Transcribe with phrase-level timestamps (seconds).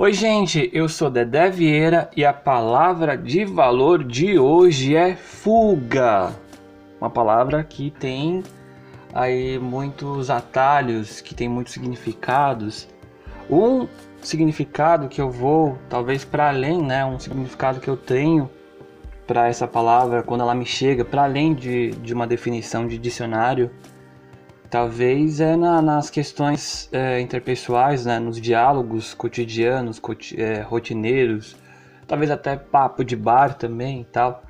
[0.00, 6.32] Oi, gente, eu sou Dedé Vieira e a palavra de valor de hoje é fuga.
[7.00, 8.44] Uma palavra que tem
[9.12, 12.86] aí muitos atalhos, que tem muitos significados.
[13.50, 13.88] Um
[14.22, 18.48] significado que eu vou, talvez para além, né, um significado que eu tenho
[19.26, 23.68] para essa palavra quando ela me chega, para além de, de uma definição de dicionário,
[24.70, 31.56] Talvez é na, nas questões é, interpessoais, né, nos diálogos cotidianos, coti é, rotineiros,
[32.06, 34.42] talvez até papo de bar também e tal.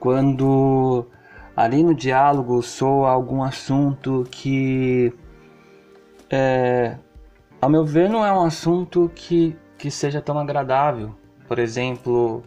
[0.00, 1.06] Quando
[1.54, 5.12] ali no diálogo soa algum assunto que,
[6.28, 6.96] é,
[7.60, 11.14] ao meu ver, não é um assunto que, que seja tão agradável.
[11.46, 12.42] Por exemplo,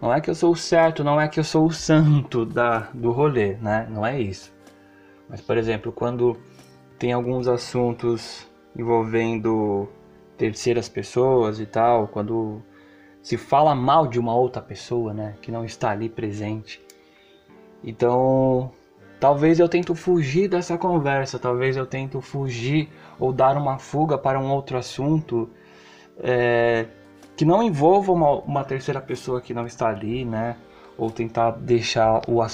[0.00, 2.88] não é que eu sou o certo, não é que eu sou o santo da,
[2.94, 3.86] do rolê, né?
[3.90, 4.54] Não é isso.
[5.28, 6.38] Mas, por exemplo, quando
[6.98, 9.88] tem alguns assuntos envolvendo
[10.36, 12.62] terceiras pessoas e tal, quando
[13.22, 16.84] se fala mal de uma outra pessoa, né, que não está ali presente.
[17.82, 18.72] Então,
[19.20, 24.38] talvez eu tento fugir dessa conversa, talvez eu tento fugir ou dar uma fuga para
[24.38, 25.48] um outro assunto
[26.18, 26.86] é,
[27.36, 30.56] que não envolva uma, uma, terceira pessoa que não está ali, né,
[30.96, 32.48] ou tentar deixar o, a,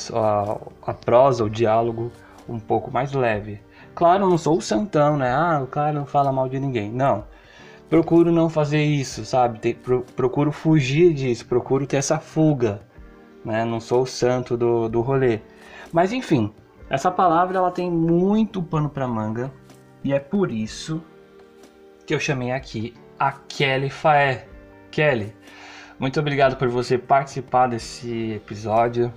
[0.87, 2.11] a prosa, o diálogo
[2.49, 3.61] um pouco mais leve.
[3.95, 5.31] Claro, não sou o santão, né?
[5.31, 6.91] Ah, o cara não fala mal de ninguém.
[6.91, 7.25] Não.
[7.89, 9.75] Procuro não fazer isso, sabe?
[10.15, 12.81] procuro fugir disso, procuro ter essa fuga.
[13.45, 13.65] Né?
[13.65, 15.41] Não sou o santo do, do rolê.
[15.93, 16.53] Mas enfim,
[16.89, 19.53] essa palavra ela tem muito pano para manga.
[20.05, 21.03] E é por isso
[22.07, 24.47] que eu chamei aqui a Kelly Faé.
[24.91, 25.35] Kelly,
[25.99, 29.13] muito obrigado por você participar desse episódio.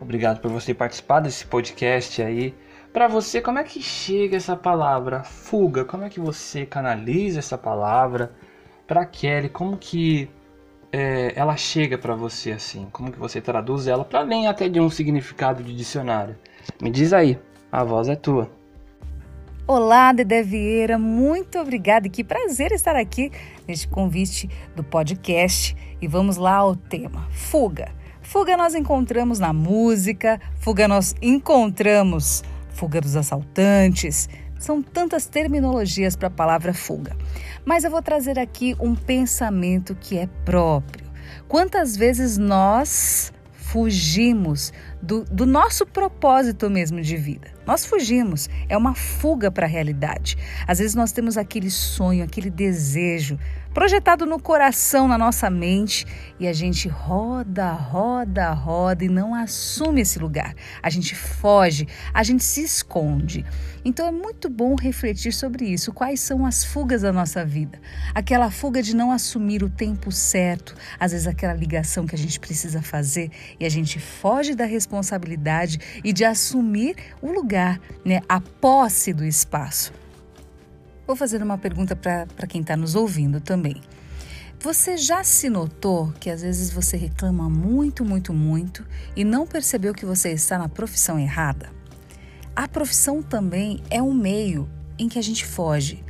[0.00, 2.54] Obrigado por você participar desse podcast aí.
[2.92, 5.84] Para você, como é que chega essa palavra fuga?
[5.84, 8.32] Como é que você canaliza essa palavra?
[8.84, 10.28] Para Kelly, como que
[10.92, 12.88] é, ela chega para você assim?
[12.90, 16.36] Como que você traduz ela para além até de um significado de dicionário?
[16.82, 17.38] Me diz aí,
[17.70, 18.50] a voz é tua.
[19.68, 22.08] Olá, Dedé Vieira, muito obrigada.
[22.08, 23.30] Que prazer estar aqui
[23.68, 25.76] neste convite do podcast.
[26.02, 27.92] E vamos lá ao tema: fuga.
[28.20, 32.42] Fuga nós encontramos na música, fuga nós encontramos
[32.72, 34.28] fuga dos assaltantes.
[34.58, 37.16] São tantas terminologias para a palavra fuga.
[37.64, 41.10] Mas eu vou trazer aqui um pensamento que é próprio.
[41.48, 43.32] Quantas vezes nós
[43.70, 47.48] fugimos do, do, nosso propósito mesmo de vida.
[47.64, 50.36] Nós fugimos, é uma fuga para a realidade.
[50.66, 53.38] Às vezes nós temos aquele sonho, aquele desejo,
[53.72, 56.06] projetado no coração, na nossa mente,
[56.38, 60.54] e a gente roda, roda, roda e não assume esse lugar.
[60.82, 63.44] A gente foge, a gente se esconde.
[63.84, 65.92] Então é muito bom refletir sobre isso.
[65.92, 67.80] Quais são as fugas da nossa vida?
[68.14, 72.38] Aquela fuga de não assumir o tempo certo, às vezes aquela ligação que a gente
[72.38, 78.40] precisa fazer e a gente foge da responsabilidade e de assumir o lugar, né, a
[78.40, 79.92] posse do espaço.
[81.10, 83.82] Vou fazer uma pergunta para quem está nos ouvindo também.
[84.60, 89.92] Você já se notou que às vezes você reclama muito, muito, muito e não percebeu
[89.92, 91.68] que você está na profissão errada?
[92.54, 96.04] A profissão também é um meio em que a gente foge.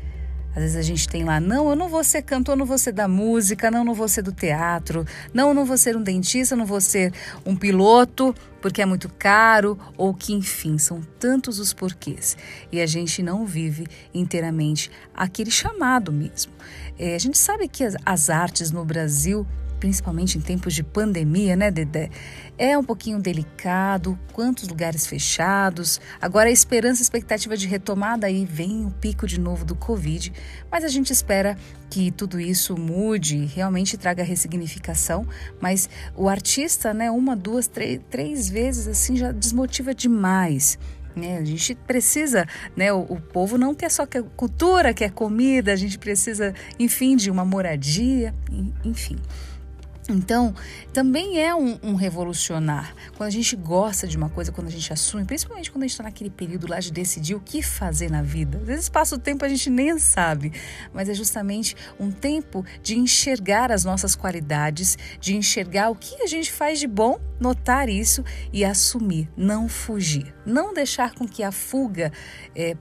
[0.55, 2.93] Às vezes a gente tem lá, não, eu não vou ser cantor, não vou ser
[2.93, 6.67] da música, não, não vou ser do teatro, não, não vou ser um dentista, não
[6.67, 7.13] vou ser
[7.47, 12.37] um piloto, porque é muito caro, ou que, enfim, são tantos os porquês.
[12.73, 16.53] E a gente não vive inteiramente aquele chamado mesmo.
[16.99, 19.47] É, a gente sabe que as, as artes no Brasil
[19.81, 22.11] principalmente em tempos de pandemia, né, Dedé?
[22.59, 26.01] É um pouquinho delicado, quantos lugares fechados.
[26.21, 30.33] Agora a esperança, a expectativa de retomada aí vem o pico de novo do Covid,
[30.71, 31.57] mas a gente espera
[31.89, 35.27] que tudo isso mude, realmente traga ressignificação,
[35.61, 40.79] mas o artista, né, uma, duas, três, três vezes assim já desmotiva demais.
[41.17, 41.39] Né?
[41.39, 42.47] A gente precisa,
[42.77, 42.93] né?
[42.93, 47.31] O, o, povo não quer só quer cultura, quer comida, a gente precisa, enfim, de
[47.31, 48.33] uma moradia,
[48.85, 49.17] enfim.
[50.11, 50.55] Então,
[50.93, 52.95] também é um, um, revolucionar.
[53.17, 55.93] Quando a gente gosta de uma coisa, quando a gente assume, principalmente quando a gente
[55.93, 58.59] está naquele período lá de decidir o que fazer na vida.
[58.59, 60.53] Às vezes passa o tempo a gente nem sabe,
[60.93, 66.27] mas é justamente um tempo de enxergar as nossas qualidades, de enxergar o que a
[66.27, 71.53] gente faz de bom, notar isso e assumir, não fugir, não deixar com que a
[71.53, 72.13] fuga
[72.55, 72.77] é,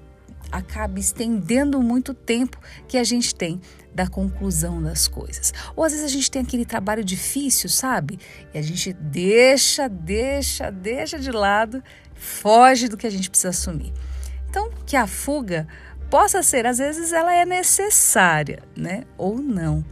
[0.52, 3.62] acabe estendendo muito tempo que a gente tem
[3.94, 5.54] da conclusão das coisas.
[5.76, 8.20] Ou às vezes a gente tem aquele trabalho difícil, sabe?
[8.54, 13.94] E a gente deixa, deixa, deixa de lado, foge do que a gente precisa assumir.
[14.50, 15.68] Então, que a fuga
[16.10, 19.04] possa ser, às vezes ela é necessária, né?
[19.18, 19.86] Ou não.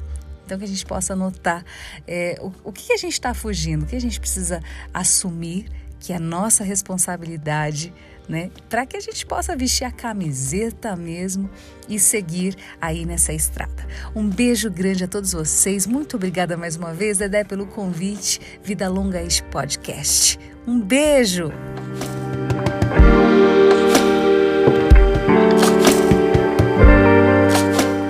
[0.45, 1.65] Então, que a gente possa notar
[2.07, 4.62] é, o, o que a gente está fugindo, o que a gente precisa
[4.94, 5.68] assumir
[6.00, 7.94] que é nossa responsabilidade,
[8.27, 8.51] né?
[8.69, 11.50] Para que a gente possa vestir a camiseta mesmo
[11.88, 13.88] e seguir aí nessa estrada.
[14.15, 15.88] Um beijo grande a todos vocês.
[15.88, 18.39] Muito obrigada mais uma vez, Dedé, pelo convite.
[18.63, 20.39] Vida Longa este podcast.
[20.65, 21.51] Um beijo!